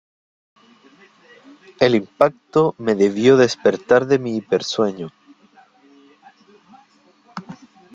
[1.79, 5.11] El impacto me debió despertar de mi hipersueño.